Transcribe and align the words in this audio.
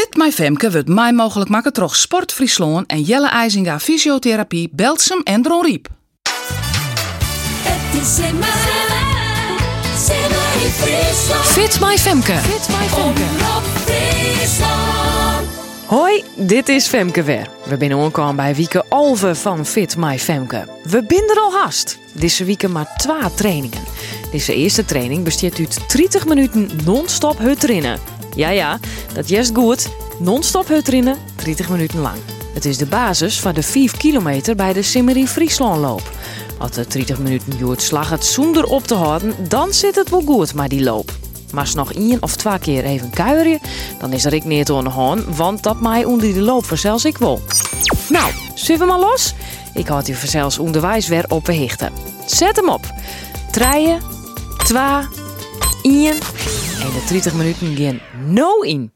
Fit 0.00 0.16
My 0.16 0.32
Femke 0.32 0.70
wordt 0.70 0.88
mij 0.88 1.12
mogelijk 1.12 1.50
maken 1.50 1.72
troch 1.72 1.96
Sport 1.96 2.32
Friesland 2.32 2.86
en 2.86 3.02
Jelle 3.02 3.28
IJzinga 3.28 3.80
Fysiotherapie, 3.80 4.68
Belsum 4.72 5.20
en 5.22 5.42
Dron 5.42 5.64
Riep. 5.64 5.88
Het 7.62 8.02
is 8.02 8.18
in 8.18 8.38
mij, 8.38 8.48
Simmer 9.96 10.62
in 10.64 10.70
Friesland. 10.70 11.44
Fit 11.44 11.80
My 11.80 11.98
Femke. 11.98 12.32
Fit 12.32 12.68
My 12.68 12.86
Femke. 12.86 13.02
Omroep 13.02 13.62
Friesland. 13.84 15.46
Hoi, 15.86 16.24
dit 16.36 16.68
is 16.68 16.86
Femke 16.86 17.22
weer. 17.22 17.48
We 17.64 17.76
binnen 17.76 17.98
aangekomen 17.98 18.36
bij 18.36 18.54
Wieke 18.54 18.84
Alve 18.88 19.34
van 19.34 19.66
Fit 19.66 19.96
My 19.96 20.18
Femke. 20.18 20.68
We 20.82 21.04
binden 21.06 21.36
al 21.36 21.52
haast. 21.52 21.98
Deze 22.12 22.44
week 22.44 22.68
maar 22.68 22.94
twee 22.96 23.34
trainingen. 23.34 23.80
Deze 24.32 24.54
eerste 24.54 24.84
training 24.84 25.24
bestaat 25.24 25.58
uit 25.58 25.90
30 25.92 26.26
minuten 26.26 26.70
non-stop 26.84 27.38
hut 27.38 27.62
rennen. 27.62 28.19
Ja, 28.34 28.48
ja, 28.48 28.78
dat 29.14 29.30
is 29.30 29.50
goed. 29.54 29.88
Non-stop 30.18 30.68
hut 30.68 30.88
rennen, 30.88 31.16
30 31.44 31.68
minuten 31.68 32.00
lang. 32.00 32.16
Het 32.54 32.64
is 32.64 32.78
de 32.78 32.86
basis 32.86 33.40
van 33.40 33.54
de 33.54 33.62
5 33.62 33.96
kilometer 33.96 34.56
bij 34.56 34.72
de 34.72 34.82
Simmerie 34.82 35.26
Friesland 35.26 35.80
loop. 35.80 36.10
Als 36.58 36.70
de 36.70 36.86
30 36.88 37.18
minuten 37.18 37.58
duurt 37.58 37.82
slag 37.82 38.10
het 38.10 38.24
zonder 38.24 38.64
op 38.64 38.86
te 38.86 38.94
houden, 38.94 39.34
dan 39.48 39.72
zit 39.72 39.94
het 39.94 40.10
wel 40.10 40.22
goed 40.22 40.54
maar 40.54 40.68
die 40.68 40.82
loop. 40.82 41.12
Maar 41.52 41.64
als 41.64 41.74
nog 41.74 41.92
één 41.92 42.22
of 42.22 42.36
twee 42.36 42.58
keer 42.58 42.84
even 42.84 43.10
kuieren, 43.10 43.60
dan 43.98 44.12
is 44.12 44.24
er 44.24 44.32
ik 44.32 44.44
niet 44.44 44.68
hand, 44.68 45.36
want 45.36 45.62
dat 45.62 45.80
mij 45.80 46.04
onder 46.04 46.34
de 46.34 46.40
loop 46.40 46.70
zelfs 46.74 47.04
ik 47.04 47.18
wil. 47.18 47.40
Nou, 48.08 48.32
zullen 48.54 48.80
we 48.80 48.86
maar 48.86 48.98
los? 48.98 49.34
Ik 49.74 49.86
had 49.86 50.08
u 50.08 50.14
zelfs 50.24 50.58
onderwijs 50.58 51.08
weer 51.08 51.24
op 51.28 51.44
behichten. 51.44 51.92
Zet 52.26 52.56
hem 52.56 52.68
op. 52.68 52.94
Treien, 53.50 54.00
twa, 54.64 55.08
één. 55.82 56.14
En 56.82 56.90
de 56.92 57.04
30 57.08 57.34
minuten 57.34 57.76
gaan 57.76 58.00
no 58.30 58.62
in. 58.62 58.92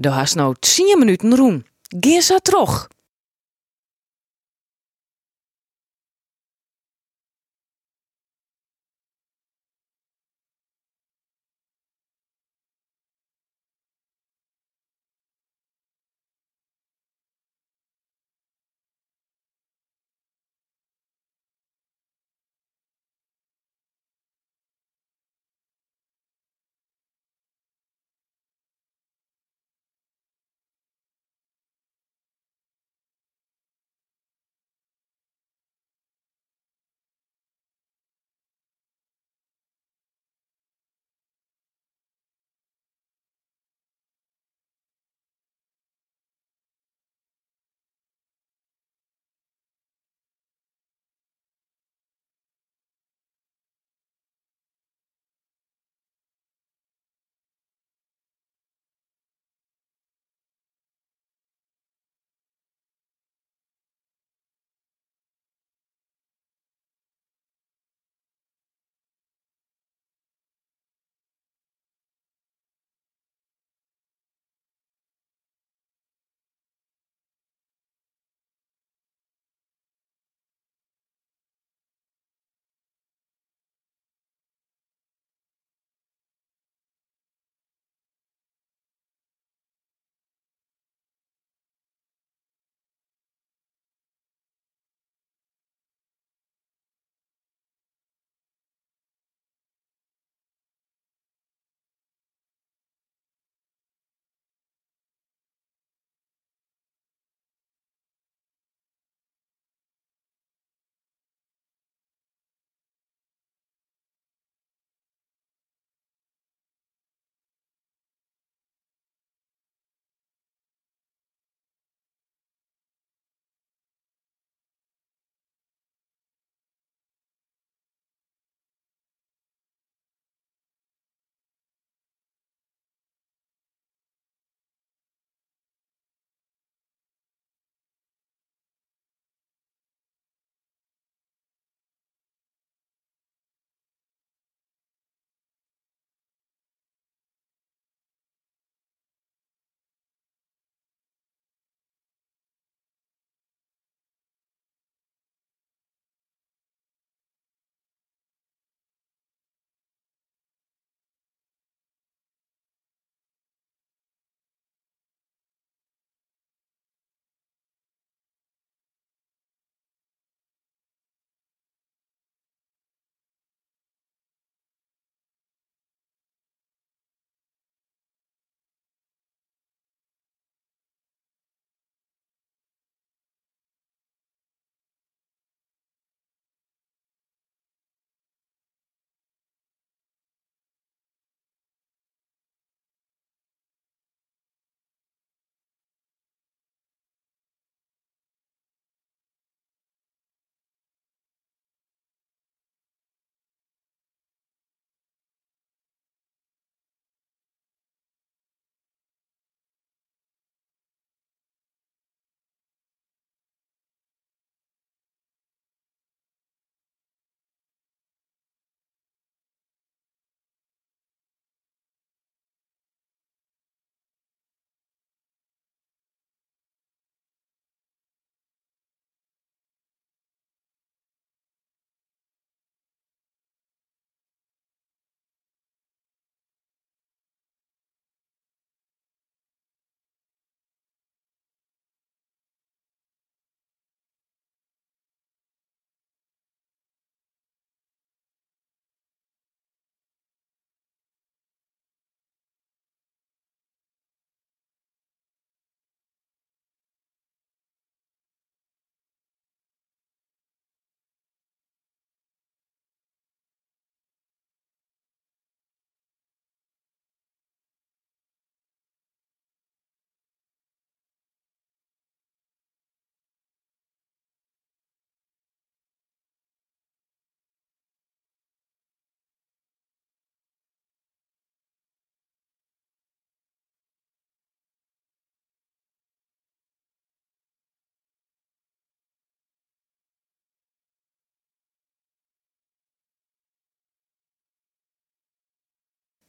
De 0.00 0.08
hast 0.08 0.34
nou 0.34 0.54
10 0.58 0.98
minuten 0.98 1.36
roen. 1.36 1.66
Geer 2.00 2.22
ze. 2.22 2.40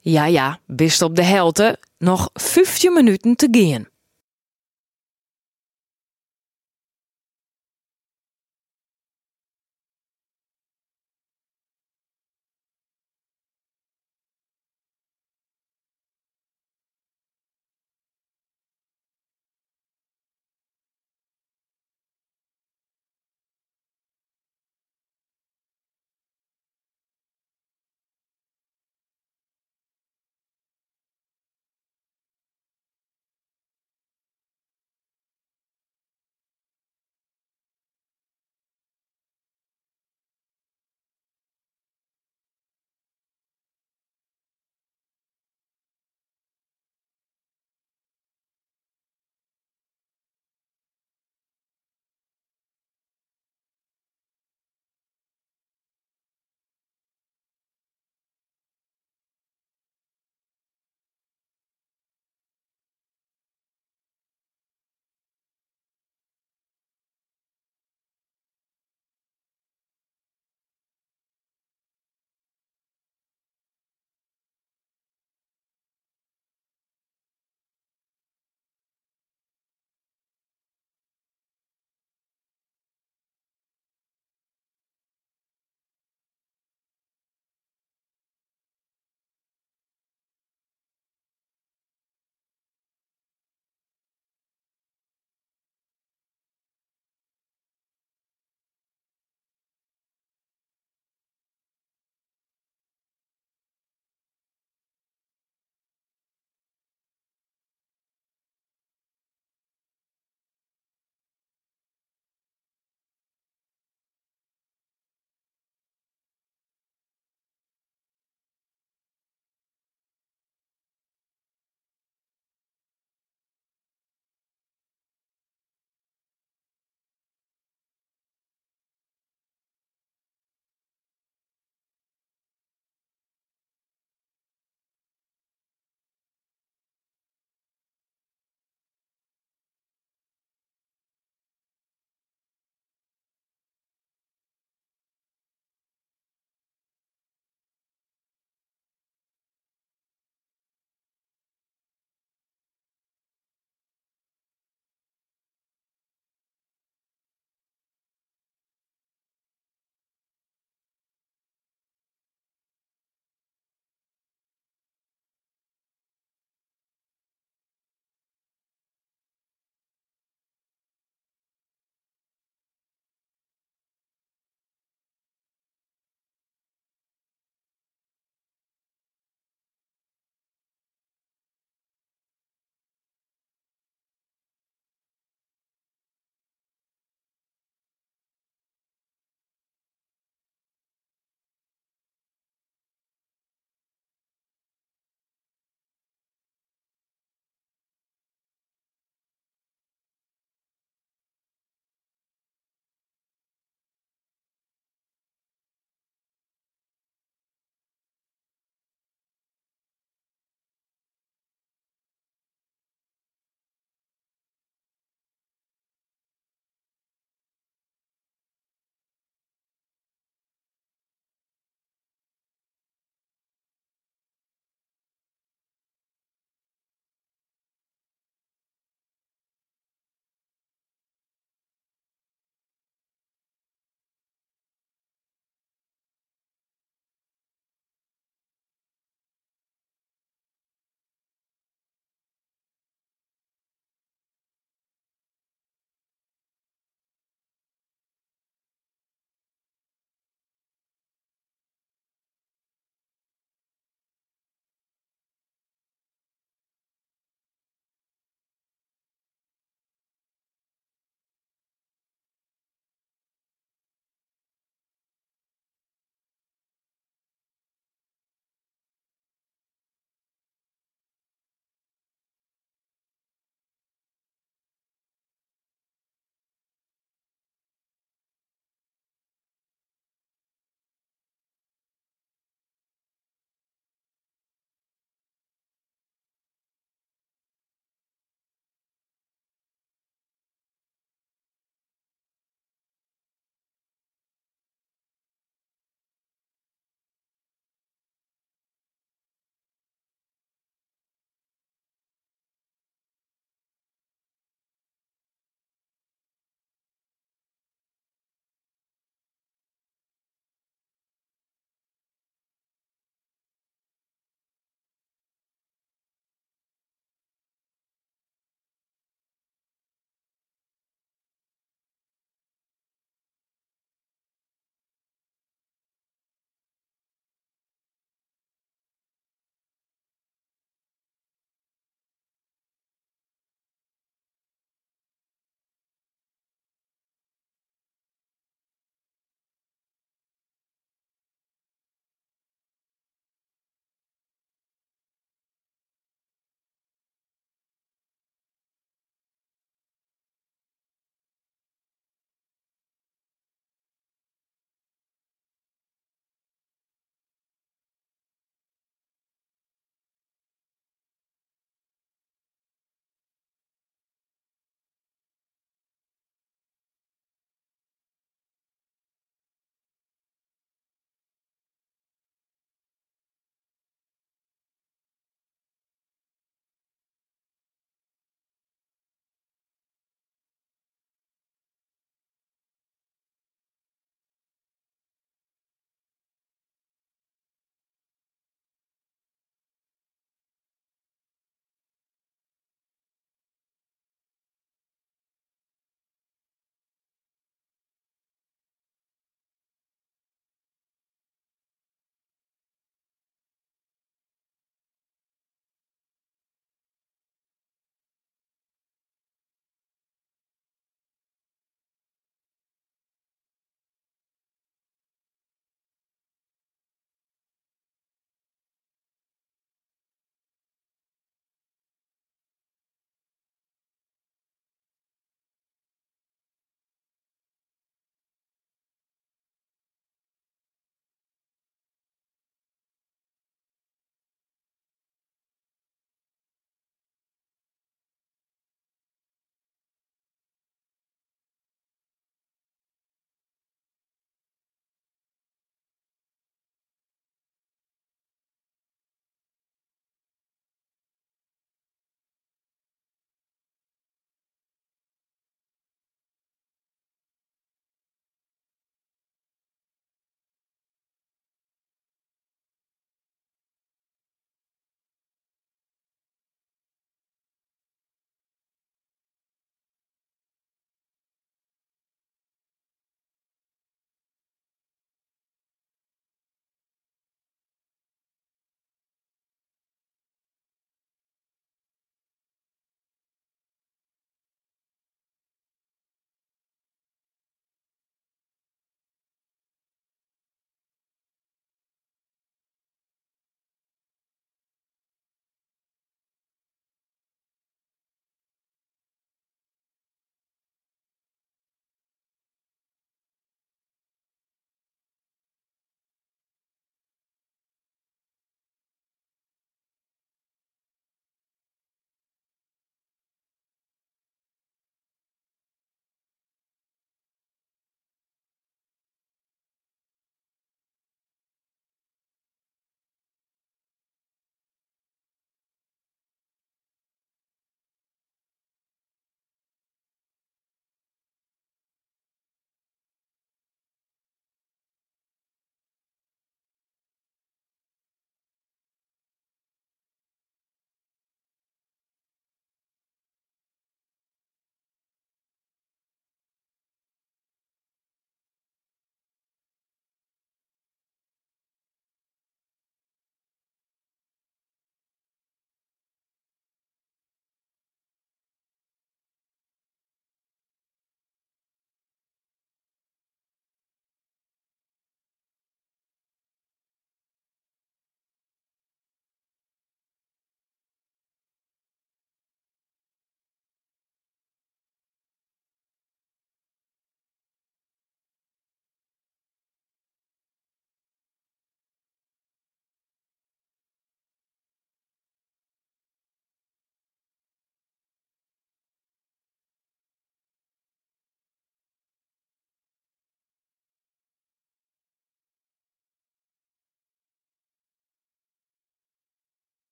Ja, 0.00 0.26
ja, 0.26 0.60
bist 0.66 1.02
op 1.02 1.16
de 1.16 1.24
helte 1.24 1.78
nog 1.98 2.30
15 2.32 2.92
minuten 2.92 3.36
te 3.36 3.50
gaan. 3.50 3.88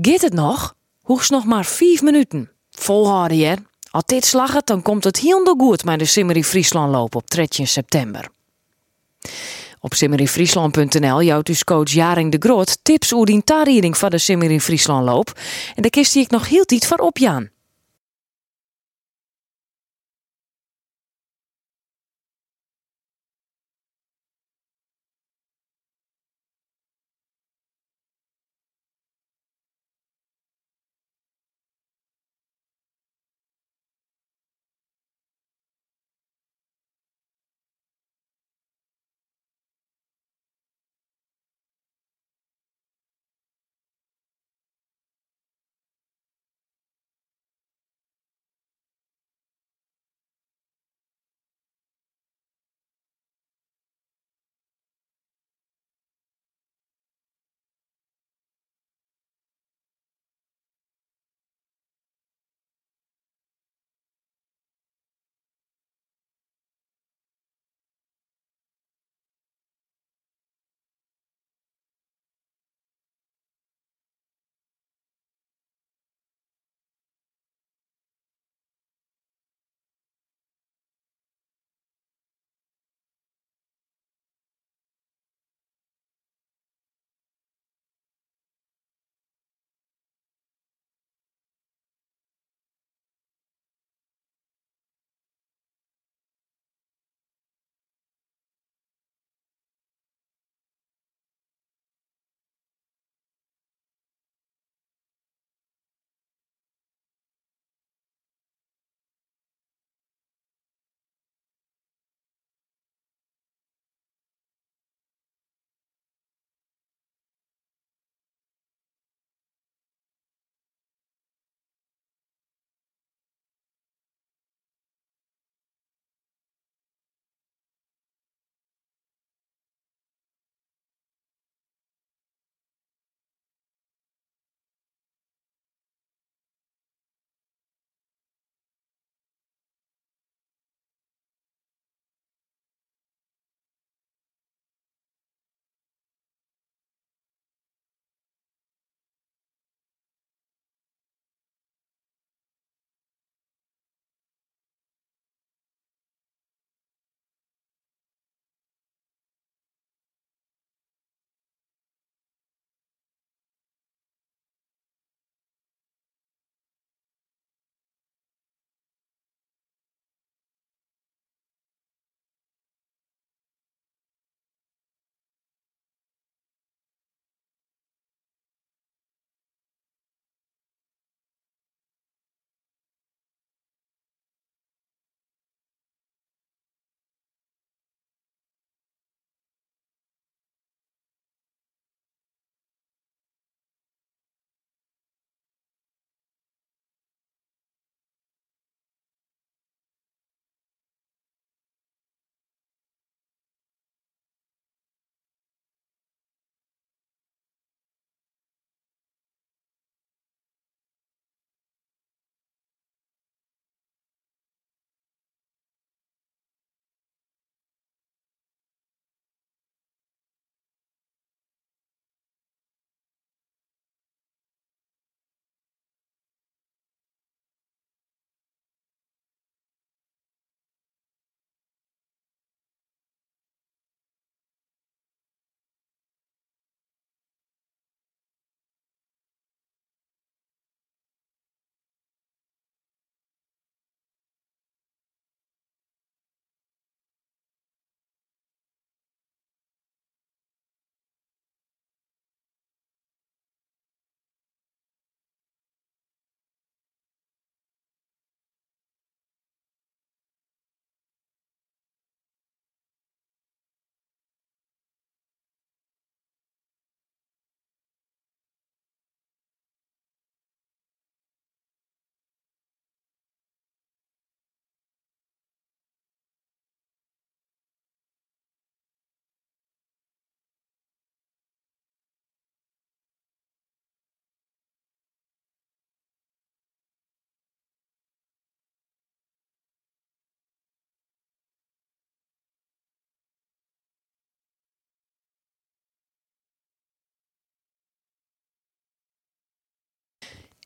Gaat 0.00 0.20
het 0.20 0.32
nog? 0.32 0.74
Hoegs 1.00 1.30
nog 1.30 1.44
maar 1.44 1.64
vijf 1.64 2.02
minuten. 2.02 2.50
Volhouden, 2.70 3.38
hè? 3.38 3.54
Als 3.90 4.04
dit 4.06 4.24
slaget, 4.24 4.66
dan 4.66 4.82
komt 4.82 5.04
het 5.04 5.18
heel 5.18 5.42
goed 5.42 5.84
met 5.84 5.98
de 5.98 6.04
Simmerie 6.04 6.44
Friesland 6.44 6.92
loop 6.92 7.14
op 7.14 7.30
13 7.30 7.66
september. 7.66 8.28
Op 9.80 9.94
simmeriefriesland.nl 9.94 11.22
jouwt 11.22 11.46
dus 11.46 11.64
coach 11.64 11.90
Jaring 11.90 12.32
de 12.32 12.36
Groot 12.48 12.78
tips 12.82 13.14
over 13.14 13.26
die 13.26 13.94
van 13.96 14.10
de 14.10 14.18
Simmerie 14.18 14.60
Friesland 14.60 15.04
loop. 15.04 15.40
En 15.74 15.82
daar 15.82 15.90
kist 15.90 16.16
ik 16.16 16.30
nog 16.30 16.48
heel 16.48 16.64
iets 16.66 16.86
voor 16.86 16.98
opjaan. 16.98 17.50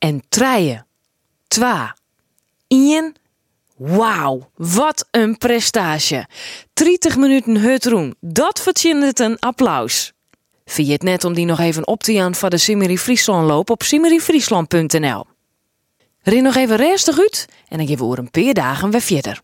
En 0.07 0.23
treien. 0.29 0.87
Twa. 1.49 1.97
Ien. 2.67 3.15
Wauw, 3.77 4.51
wat 4.55 5.09
een 5.11 5.39
prestatie. 5.39 6.25
30 6.73 7.17
minuten 7.17 7.57
hutroen, 7.57 8.15
dat 8.21 8.61
verdient 8.61 9.21
een 9.21 9.39
applaus. 9.39 10.13
Vind 10.65 10.87
je 10.87 10.93
het 10.93 11.03
net 11.03 11.25
om 11.25 11.35
die 11.35 11.45
nog 11.45 11.59
even 11.59 11.87
op 11.87 12.03
te 12.03 12.13
gaan 12.13 12.35
voor 12.35 12.51
de 12.51 12.59
Simmery 12.59 12.97
Friesland 12.97 13.47
loop 13.47 13.71
op 13.71 13.83
simmeryfriesland.nl. 13.83 15.27
Rin 16.23 16.43
nog 16.43 16.55
even 16.55 16.77
rustig 16.77 17.19
uit 17.19 17.47
en 17.69 17.79
dan 17.79 17.87
geven 17.87 18.05
we 18.05 18.11
over 18.11 18.19
een 18.19 18.31
paar 18.31 18.55
dagen 18.55 18.91
weer 18.91 19.01
verder. 19.01 19.43